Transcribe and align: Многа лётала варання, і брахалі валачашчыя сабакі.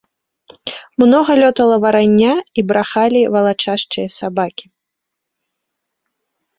Многа 1.03 1.31
лётала 1.41 1.77
варання, 1.85 2.33
і 2.57 2.65
брахалі 2.71 3.21
валачашчыя 3.37 4.07
сабакі. 4.19 4.75